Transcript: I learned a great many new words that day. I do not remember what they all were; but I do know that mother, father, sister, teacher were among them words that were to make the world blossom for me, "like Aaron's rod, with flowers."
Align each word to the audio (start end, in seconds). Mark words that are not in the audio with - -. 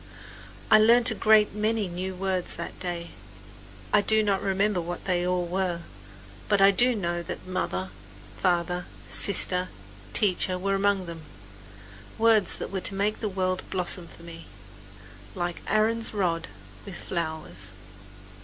I 0.71 0.79
learned 0.79 1.11
a 1.11 1.13
great 1.13 1.53
many 1.53 1.87
new 1.87 2.15
words 2.15 2.55
that 2.55 2.79
day. 2.79 3.11
I 3.93 4.01
do 4.01 4.23
not 4.23 4.41
remember 4.41 4.81
what 4.81 5.05
they 5.05 5.27
all 5.27 5.45
were; 5.45 5.81
but 6.49 6.59
I 6.59 6.71
do 6.71 6.95
know 6.95 7.21
that 7.21 7.45
mother, 7.45 7.91
father, 8.35 8.87
sister, 9.07 9.69
teacher 10.11 10.57
were 10.57 10.73
among 10.73 11.05
them 11.05 11.21
words 12.17 12.57
that 12.57 12.71
were 12.71 12.81
to 12.81 12.95
make 12.95 13.19
the 13.19 13.29
world 13.29 13.61
blossom 13.69 14.07
for 14.07 14.23
me, 14.23 14.47
"like 15.35 15.61
Aaron's 15.67 16.15
rod, 16.15 16.47
with 16.83 16.95
flowers." 16.95 17.73